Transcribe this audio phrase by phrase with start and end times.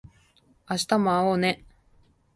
[0.67, 1.63] 明日も会おうね